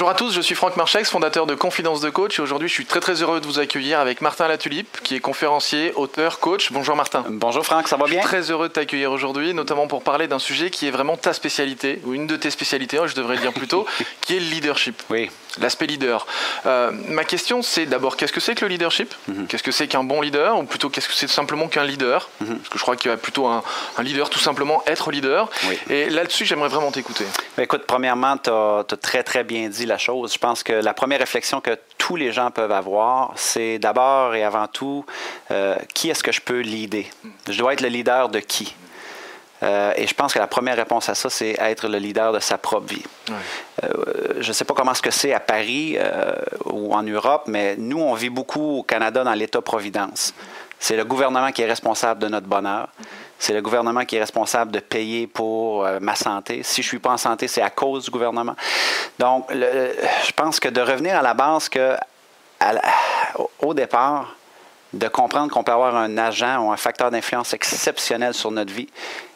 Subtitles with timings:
[0.00, 2.72] Bonjour à tous, je suis Franck Marchex, fondateur de Confidence de Coach et aujourd'hui je
[2.72, 6.72] suis très très heureux de vous accueillir avec Martin Latulipe qui est conférencier, auteur, coach.
[6.72, 7.22] Bonjour Martin.
[7.28, 10.26] Bonjour Franck, ça va bien Je suis très heureux de t'accueillir aujourd'hui, notamment pour parler
[10.26, 13.52] d'un sujet qui est vraiment ta spécialité, ou une de tes spécialités, je devrais dire
[13.52, 13.84] plutôt,
[14.22, 15.02] qui est le leadership.
[15.10, 15.28] Oui.
[15.60, 16.26] L'aspect leader.
[16.66, 19.46] Euh, ma question c'est d'abord qu'est-ce que c'est que le leadership Mhm.
[19.48, 22.58] Qu'est-ce que c'est qu'un bon leader Ou plutôt qu'est-ce que c'est simplement qu'un leader Mhm.
[22.58, 23.62] Parce que je crois qu'il va plutôt un,
[23.98, 25.48] un leader tout simplement être leader.
[25.68, 25.78] Oui.
[25.88, 27.24] Et là-dessus j'aimerais vraiment t'écouter.
[27.58, 30.32] Écoute, premièrement, tu as, très, très bien dit la chose.
[30.32, 34.44] Je pense que la première réflexion que tous les gens peuvent avoir, c'est d'abord et
[34.44, 35.04] avant tout,
[35.50, 37.04] euh, qui est-ce que je peux leader?
[37.48, 38.74] Je dois être le leader de qui?
[39.62, 42.38] Euh, et je pense que la première réponse à ça, c'est être le leader de
[42.40, 43.02] sa propre vie.
[43.84, 43.88] Euh,
[44.40, 47.76] je ne sais pas comment ce que c'est à Paris euh, ou en Europe, mais
[47.76, 50.32] nous, on vit beaucoup au Canada dans l'État-providence.
[50.78, 52.88] C'est le gouvernement qui est responsable de notre bonheur.
[53.38, 56.62] C'est le gouvernement qui est responsable de payer pour euh, ma santé.
[56.62, 58.56] Si je suis pas en santé, c'est à cause du gouvernement.
[59.18, 59.94] Donc, le-
[60.26, 61.96] je pense que de revenir à la base que,
[62.60, 62.82] à la-
[63.38, 64.34] au- au départ,
[64.92, 68.88] de comprendre qu'on peut avoir un agent ou un facteur d'influence exceptionnel sur notre vie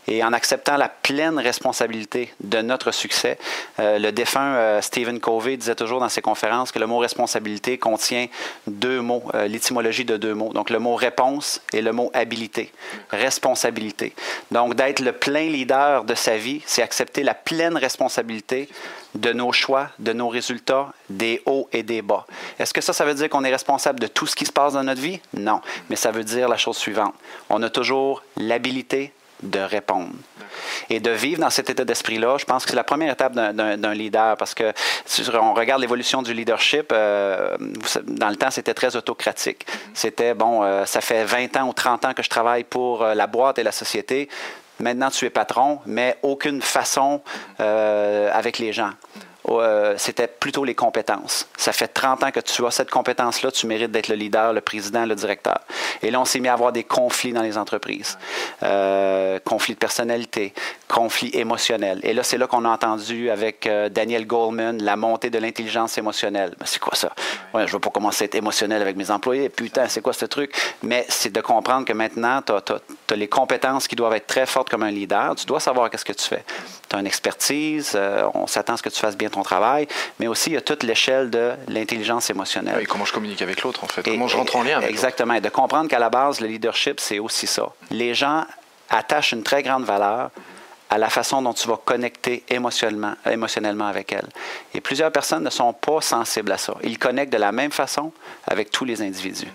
[0.08, 3.38] et en acceptant la pleine responsabilité de notre succès.
[3.78, 7.78] Euh, le défunt euh, Stephen Covey disait toujours dans ses conférences que le mot responsabilité
[7.78, 8.27] contient
[8.66, 10.52] deux mots, euh, l'étymologie de deux mots.
[10.52, 12.72] Donc le mot réponse et le mot habilité,
[13.11, 14.14] responsabilité.
[14.50, 18.68] Donc d'être le plein leader de sa vie, c'est accepter la pleine responsabilité
[19.14, 22.27] de nos choix, de nos résultats, des hauts et des bas.
[22.58, 24.72] Est-ce que ça, ça veut dire qu'on est responsable de tout ce qui se passe
[24.74, 25.20] dans notre vie?
[25.34, 25.61] Non.
[25.89, 27.14] Mais ça veut dire la chose suivante.
[27.48, 29.12] On a toujours l'habilité
[29.45, 30.11] de répondre.
[30.91, 33.95] Et de vivre dans cet état d'esprit-là, je pense que c'est la première étape d'un-
[33.95, 34.73] leader parce que
[35.05, 37.56] si on regarde l'évolution du leadership, euh,
[38.05, 39.67] dans le temps, c'était très autocratique.
[39.95, 43.14] C'était, bon, euh, ça fait 20 ans ou 30 ans que je travaille pour euh,
[43.14, 44.28] la boîte et la société.
[44.81, 47.20] Maintenant, tu es patron, mais aucune façon
[47.58, 48.91] avec les gens.
[49.46, 51.46] Euh, c'était plutôt les compétences.
[51.56, 54.60] Ça fait 30 ans que tu as cette compétence-là, tu mérites d'être le leader, le
[54.62, 55.60] président, le directeur.
[56.02, 58.18] Et là, on s'est mis à avoir des conflits dans les entreprises.
[58.62, 60.55] Euh, conflits de personnalité,
[60.88, 62.00] conflits émotionnels.
[62.05, 65.98] Et là, c'est là qu'on a entendu avec euh, Daniel Goleman la montée de l'intelligence
[65.98, 66.55] émotionnelle.
[66.58, 67.12] Ben, c'est quoi ça?
[67.52, 69.50] Ouais, je ne veux pas commencer à être émotionnel avec mes employés.
[69.50, 70.55] Putain, c'est quoi ce truc?
[70.82, 74.70] Mais c'est de comprendre que maintenant, tu as, les compétences qui doivent être très fortes
[74.70, 75.34] comme un leader.
[75.36, 76.44] Tu dois savoir qu'est-ce que tu fais.
[76.88, 77.98] Tu as une expertise,
[78.34, 79.86] on s'attend à ce que tu fasses bien ton travail,
[80.18, 82.80] mais aussi il y a toute l'échelle de l'intelligence émotionnelle.
[82.80, 84.90] Et comment je communique avec l'autre en fait Et- Comment je rentre en lien avec
[84.90, 85.34] Exactement.
[85.34, 87.67] Et de comprendre qu'à la base, le leadership, c'est aussi ça.
[87.90, 88.44] Les gens
[88.90, 90.30] attachent une très grande valeur
[90.94, 93.16] à la façon dont tu vas connecter émotionnellement,
[93.88, 94.28] avec elles.
[94.74, 96.77] Et plusieurs personnes ne sont pas sensibles à ça.
[96.84, 98.12] Ils connectent de la même façon
[98.46, 99.50] avec tous les individus.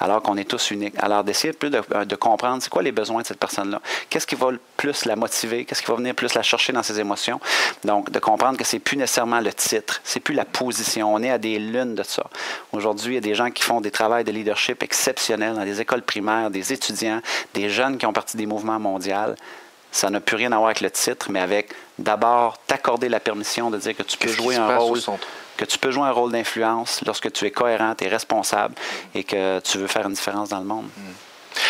[0.00, 0.94] Alors qu'on est tous uniques.
[0.98, 3.80] Alors d'essayer plus de, de comprendre c'est quoi les besoins de cette personne-là.
[4.08, 5.64] Qu'est-ce qui va plus la motiver?
[5.64, 7.38] Qu'est-ce qui va venir plus la chercher dans ses émotions?
[7.84, 11.14] Donc, de comprendre que c'est plus nécessairement le titre, c'est plus la position.
[11.14, 12.24] On est à des lunes de ça.
[12.72, 15.80] Aujourd'hui, il y a des gens qui font des travaux de leadership exceptionnels dans des
[15.80, 17.20] écoles primaires, des étudiants,
[17.54, 19.36] des jeunes qui ont parti des mouvements mondiaux.
[19.92, 23.70] Ça n'a plus rien à voir avec le titre, mais avec d'abord t'accorder la permission
[23.70, 24.98] de dire que tu peux jouer un rôle
[25.56, 28.74] que tu peux jouer un rôle d'influence lorsque tu es cohérent, tu es responsable
[29.14, 30.86] et que tu veux faire une différence dans le monde.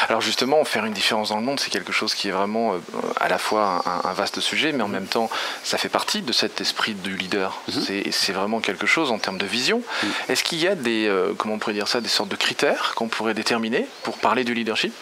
[0.08, 2.78] Alors justement, faire une différence dans le monde, c'est quelque chose qui est vraiment euh,
[3.18, 5.28] à la fois un, un vaste sujet, mais en même temps,
[5.64, 7.58] ça fait partie de cet esprit du leader.
[7.86, 9.82] C'est- C'est vraiment quelque chose en termes de vision.
[10.28, 12.92] Est-ce qu'il y a des, euh, comment on pourrait dire ça, des sortes de critères
[12.94, 14.92] qu'on pourrait déterminer pour parler du leadership?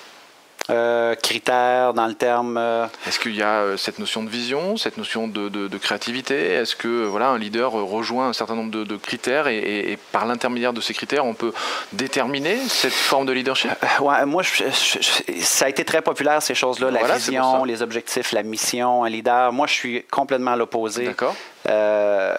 [0.70, 2.58] Euh, critères dans le terme.
[2.58, 5.78] euh, Est-ce qu'il y a euh, cette notion de vision, cette notion de, de- de
[5.78, 6.34] créativité?
[6.52, 9.96] Est-ce que voilà, un leader rejoint un certain nombre de, de critères et, et- et
[9.96, 11.54] par l'intermédiaire de ces critères, on peut
[11.94, 13.70] déterminer cette forme de leadership?
[14.00, 16.90] Ouais, moi, je- je- je- ça a été très populaire, ces choses-là.
[16.90, 19.50] La Voilà, vision, les objectifs, la mission, un leader.
[19.52, 21.06] Moi, je suis complètement à l'opposé.
[21.06, 21.34] D'accord
[21.66, 22.34] Euh,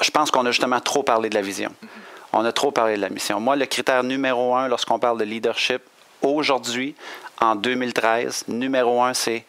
[0.00, 1.72] je pense qu'on a justement trop parlé de la vision.
[2.32, 3.38] On a trop parlé de la mission.
[3.38, 5.82] Moi, le critère numéro un lorsqu'on parle de leadership,
[6.34, 6.94] aujourd'hui,
[7.40, 9.44] en 2013, numéro un, c'est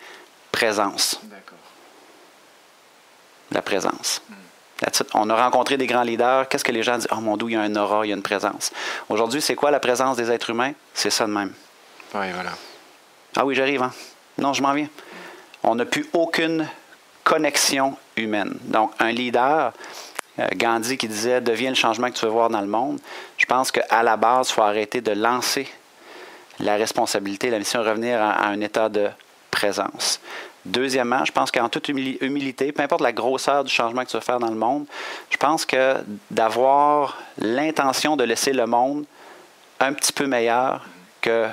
[0.52, 1.20] présence.
[1.24, 1.58] D'accord.
[3.52, 4.22] La présence.
[5.14, 6.48] On a rencontré des grands leaders.
[6.50, 7.08] Qu'est-ce que les gens disent?
[7.12, 8.72] Oh mon Dieu, il y a un aura, il y a une présence.
[9.10, 10.74] Aujourd'hui, c'est quoi la présence des êtres humains?
[10.94, 11.54] C'est ça de même.
[12.14, 12.52] Oui, voilà.
[13.36, 13.92] Ah oui, j'arrive, hein?
[14.38, 14.90] Non, je m'en viens.
[15.64, 16.68] On n'a plus aucune
[17.24, 18.58] connexion humaine.
[18.64, 19.74] Donc, un leader,
[20.40, 23.00] euh, Gandhi qui disait Deviens le changement que tu veux voir dans le monde.
[23.38, 25.68] Je pense qu'à la base, il faut arrêter de lancer
[26.60, 29.08] la responsabilité, la mission, revenir à, à un état de
[29.52, 30.20] présence.
[30.66, 34.18] Deuxièmement, je pense qu'en toute humili- humilité, peu importe la grosseur du changement que tu
[34.18, 34.86] veux faire dans le monde,
[35.30, 35.96] je pense que
[36.30, 39.06] d'avoir l'intention de laisser le monde
[39.80, 40.86] un petit peu meilleur
[41.22, 41.48] que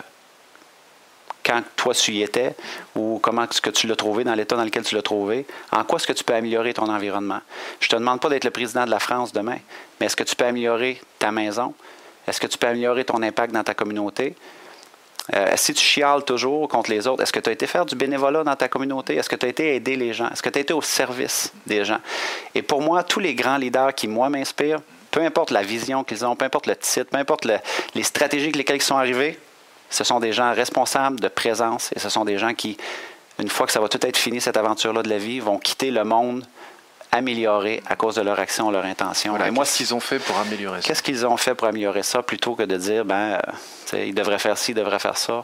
[1.45, 2.57] quand toi tu y étais
[2.97, 5.47] ou comment est-ce que tu l'as trouvé dans l'état dans lequel tu l'as trouvé.
[5.71, 7.41] En quoi est-ce que tu peux améliorer ton environnement?
[7.81, 9.59] Je ne te demande pas d'être le président de la France demain,
[10.00, 11.75] mais est-ce que tu peux améliorer ta maison?
[12.27, 14.35] Est-ce que tu peux améliorer ton impact dans ta communauté?
[15.32, 17.94] Euh, si tu chiales toujours contre les autres, est-ce que tu as été faire du
[17.94, 19.17] bénévolat dans ta communauté?
[19.17, 20.29] Est-ce que tu as été aider les gens?
[20.29, 22.00] Est-ce que tu as été au service des gens?
[22.55, 24.81] Et pour moi, tous les grands leaders qui, moi, m'inspirent,
[25.11, 27.49] peu importe la vision qu'ils ont, peu importe le titre, peu importe
[27.94, 29.38] les stratégies avec lesquelles ils sont arrivés,
[29.88, 32.76] ce sont des gens responsables de présence et ce sont des gens qui,
[33.38, 35.91] une fois que ça va tout être fini, cette aventure-là de la vie, vont quitter
[35.91, 36.44] le monde
[37.14, 39.37] amélioré à cause de leur action, leur intention.
[39.37, 40.88] et moi, qu'est-ce qu'ils ont fait pour améliorer ça?
[40.88, 43.38] Qu'est-ce qu'ils ont fait pour améliorer ça plutôt que de dire, ben,
[43.94, 45.43] euh, ils devraient faire ci, ils devraient faire ça?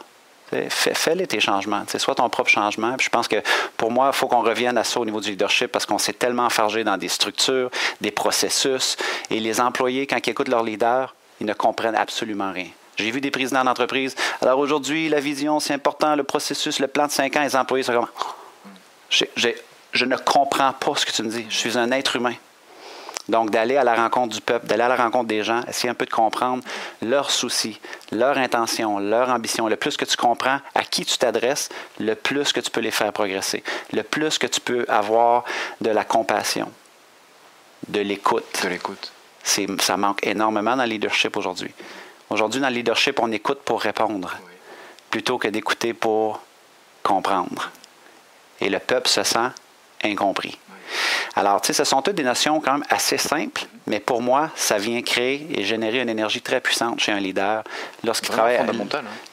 [0.69, 1.85] Fais-les tes changements.
[1.97, 2.97] Sois ton propre changement.
[3.01, 3.37] je pense que
[3.77, 6.13] pour moi, il faut qu'on revienne à ça au niveau du leadership parce qu'on s'est
[6.13, 7.71] tellement fargé dans des structures,
[8.01, 8.97] des processus.
[9.31, 12.67] Et les employés, quand ils écoutent leur leader, ils ne comprennent absolument rien.
[12.97, 14.17] J'ai vu des présidents d'entreprise.
[14.43, 17.85] Alors aujourd'hui, la vision, c'est important, le processus, le plan de cinq ans, les employés
[17.85, 18.09] sont comme.
[19.93, 21.47] Je ne comprends pas ce que tu me dis.
[21.49, 22.35] Je suis un être humain.
[23.29, 25.95] Donc, d'aller à la rencontre du peuple, d'aller à la rencontre des gens, essayer un
[25.95, 26.65] peu de comprendre
[27.01, 27.79] leurs soucis,
[28.11, 29.69] leurs intentions, leurs ambitions.
[29.69, 31.69] Le plus que tu comprends à qui tu t'adresses,
[32.01, 35.45] le plus que tu peux les faire progresser, le plus que tu peux avoir
[35.81, 36.73] de la compassion,
[37.87, 38.63] de l'écoute.
[38.65, 39.13] De l'écoute.
[39.43, 41.73] Ça manque énormément dans le leadership aujourd'hui.
[42.31, 44.37] Aujourd'hui, dans le leadership, on écoute pour répondre,
[45.11, 46.41] plutôt que d'écouter pour
[47.03, 47.71] comprendre.
[48.61, 49.51] Et le peuple se sent
[50.03, 50.59] incompris.
[51.37, 54.51] Alors, tu sais, ce sont toutes des notions quand même assez simples, mais pour moi,
[54.57, 57.63] ça vient créer et générer une énergie très puissante chez un leader
[58.05, 58.67] lorsqu'il travaille, hein.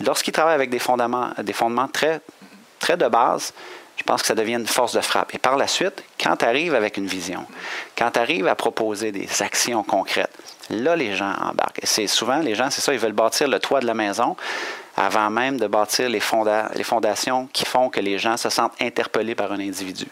[0.03, 2.21] lorsqu'il travaille avec des fondements, des fondements très,
[2.79, 3.53] très de base.
[3.95, 5.33] Je pense que ça devient une force de frappe.
[5.33, 7.45] Et par la suite, quand tu arrives avec une vision,
[7.97, 10.29] quand tu arrives à proposer des actions concrètes,
[10.69, 11.81] là, les gens embarquent.
[11.81, 14.35] Et c'est souvent, les gens, c'est ça, ils veulent bâtir le toit de la maison
[14.95, 16.21] avant même de bâtir les,
[16.75, 20.07] les fondations qui font que les gens se sentent interpellés par un individu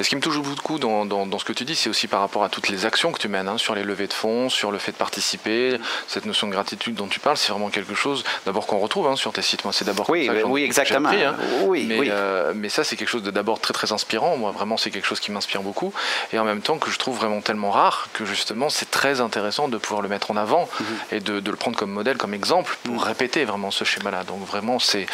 [0.00, 2.44] ce qui me touche beaucoup dans, dans, ce que tu dis, c'est aussi par rapport
[2.44, 4.78] à toutes les actions que tu mènes, hein, sur les levées de fonds, sur le
[4.78, 5.78] fait de participer,
[6.08, 9.16] cette notion de gratitude dont tu parles, c'est vraiment quelque chose d'abord qu'on retrouve hein,
[9.16, 9.64] sur tes sites.
[9.64, 11.08] Moi, c'est d'abord oui, oui, exactement.
[11.08, 11.36] hein.
[11.64, 14.36] oui, mais, euh, mais, ça, c'est quelque chose de d'abord très très inspirant.
[14.36, 15.92] Moi, vraiment, c'est quelque chose qui m'inspire beaucoup,
[16.32, 19.68] et en même temps que je trouve vraiment tellement rare que justement, c'est très intéressant
[19.68, 20.86] de pouvoir le mettre en avant mhm.
[21.12, 23.00] et de, de, le prendre comme modèle, comme exemple pour mhm.
[23.00, 24.24] répéter vraiment ce schéma-là.
[24.24, 25.06] Donc vraiment, c'est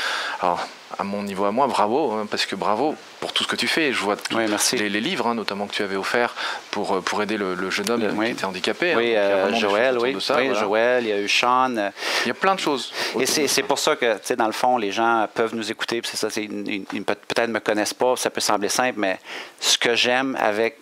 [0.99, 3.69] à mon niveau à moi, bravo, hein, parce que bravo pour tout ce que tu
[3.69, 3.93] fais.
[3.93, 6.35] Je vois tous les, livres, hein, notamment que tu avais offert
[6.71, 8.93] pour, euh, pour aider le, jeune homme qui était handicapé.
[8.93, 8.97] Hein.
[8.97, 10.17] Oui, euh, Joël, oui.
[10.21, 11.77] Joël, il y a eu Sean.
[11.77, 11.91] Euh.
[12.25, 12.93] Il y a plein de choses.
[13.19, 16.01] Et c'est pour ça que, tu sais, dans le fond, les gens peuvent nous écouter.
[16.05, 19.19] C'est ça, ils peut-être ne me connaissent pas, ça peut sembler simple, mais
[19.61, 20.79] ce que j'aime avec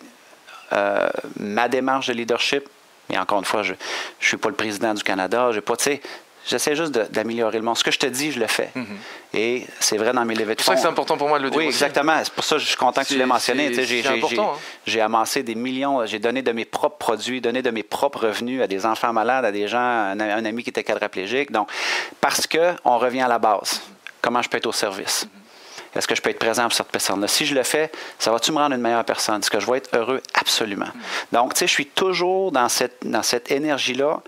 [1.38, 2.68] ma démarche de leadership,
[3.10, 3.76] et encore une fois, je ne
[4.20, 6.00] suis pas le président du Canada, je pas, tu sais,
[6.48, 7.76] J'essaie juste d'améliorer le monde.
[7.76, 8.70] Ce que je te dis, je le fais.
[8.74, 8.96] Mhm.
[9.34, 10.72] Et c'est vrai dans mes levées de fonds.
[10.74, 11.58] C'est c'est important pour moi de le dire.
[11.58, 12.18] Oui, exactement.
[12.24, 13.70] C'est pour ça que je suis content que tu l'aies mentionné.
[13.78, 14.52] Hein.
[14.86, 18.62] J'ai amassé des millions, j'ai donné de mes propres produits, donné de mes propres revenus
[18.62, 21.52] à des enfants malades, à des gens, un, un ami qui était quadraplégique.
[21.52, 21.68] Donc,
[22.20, 23.82] parce qu'on revient à la base.
[24.22, 25.28] Comment je peux être au service?
[25.94, 27.28] Est-ce que je peux être présent pour cette personne-là?
[27.28, 29.40] Si je le fais, ça va-tu me rendre une meilleure personne?
[29.40, 30.22] Est-ce que je vais être heureux?
[30.34, 30.88] Absolument.
[31.32, 34.20] Donc, tu sais, je suis toujours dans cette, dans cette énergie-là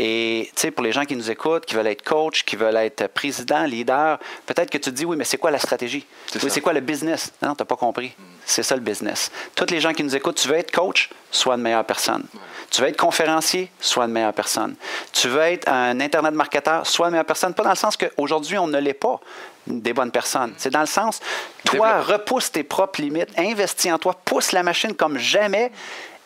[0.00, 2.76] et tu sais, pour les gens qui nous écoutent, qui veulent être coach, qui veulent
[2.76, 6.06] être président, leader, peut-être que tu te dis, oui, mais c'est quoi la stratégie?
[6.40, 7.32] Oui, c'est quoi le business?
[7.42, 8.12] Non, tu n'as pas compris.
[8.44, 9.32] C'est ça le business.
[9.56, 12.24] Tous les gens qui nous écoutent, tu veux être coach, sois une meilleure personne.
[12.70, 14.76] Tu veux être conférencier, sois une meilleure personne.
[15.12, 17.52] Tu veux être un Internet marketeur, sois une meilleure personne.
[17.52, 19.18] Pas dans le sens qu'aujourd'hui, on ne l'est pas
[19.66, 20.54] des bonnes personnes.
[20.58, 21.18] C'est dans le sens,
[21.64, 25.72] toi, repousse tes propres limites, investis en toi, pousse la machine comme jamais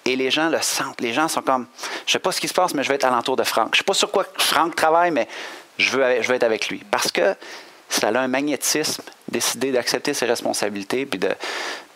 [0.04, 1.00] et les gens le sentent.
[1.00, 1.66] Les gens sont comme,
[2.06, 3.70] je sais pas ce qui se passe, mais je vais être alentour de Franck.
[3.72, 5.28] Je sais pas sur quoi Franck travaille, mais
[5.78, 6.82] je veux, je veux être avec lui.
[6.90, 7.34] Parce que
[7.88, 11.28] ça a un magnétisme, décider d'accepter ses responsabilités, puis de,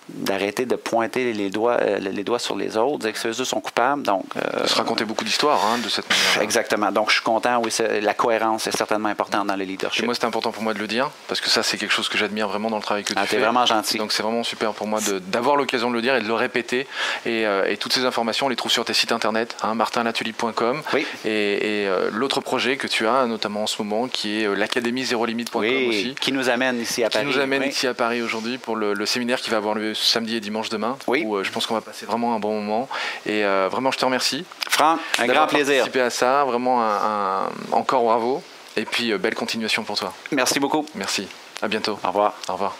[0.08, 3.60] d'arrêter de pointer les doigts, euh, les doigts sur les autres, dire que ceux sont
[3.60, 4.02] coupables.
[4.02, 6.42] Donc, euh, de se raconter beaucoup d'histoires hein, de cette manière.
[6.42, 6.92] Exactement.
[6.92, 7.60] Donc, je suis content.
[7.62, 10.04] Oui, la cohérence est certainement importante dans le leadership.
[10.04, 12.08] Et moi, c'est important pour moi de le dire parce que ça, c'est quelque chose
[12.08, 13.38] que j'admire vraiment dans le travail que tu ah, fais.
[13.38, 13.98] vraiment gentil.
[13.98, 16.86] Donc, c'est vraiment super pour moi d'avoir l'occasion de le dire et de le répéter.
[17.24, 20.82] Et, euh, toutes ces informations, on les trouve sur tes sites internet, hein, martinlatulipe.com.
[20.94, 21.06] Oui.
[21.24, 25.60] Et, l'autre projet que tu as, notamment en ce moment, qui est l'académie zéro limite.com
[25.60, 26.14] oui, aussi.
[26.20, 27.24] Qui nous amène ici à Paris.
[27.24, 29.94] Qui nous amène ici à Paris aujourd'hui pour le, le séminaire qui va avoir lieu
[29.96, 30.96] samedi et dimanche demain.
[31.06, 31.24] Oui.
[31.26, 32.88] Où, euh, je pense qu'on va passer vraiment un bon moment.
[33.24, 34.44] Et euh, vraiment, je te remercie.
[34.68, 35.78] Franck, un grand plaisir.
[35.78, 36.44] participer à ça.
[36.44, 38.42] Vraiment, un, encore bravo.
[38.76, 40.12] Et puis, euh, belle continuation pour toi.
[40.30, 40.84] Merci beaucoup.
[40.94, 41.28] Merci.
[41.62, 41.98] À bientôt.
[42.04, 42.34] Au revoir.
[42.48, 42.76] Au revoir.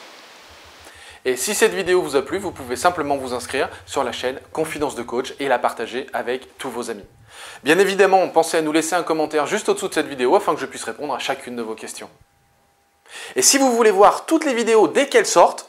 [1.25, 4.39] Et si cette vidéo vous a plu, vous pouvez simplement vous inscrire sur la chaîne
[4.53, 7.05] Confidence de Coach et la partager avec tous vos amis.
[7.65, 10.61] Bien évidemment, pensez à nous laisser un commentaire juste au-dessous de cette vidéo afin que
[10.61, 12.09] je puisse répondre à chacune de vos questions.
[13.35, 15.69] Et si vous voulez voir toutes les vidéos dès qu'elles sortent,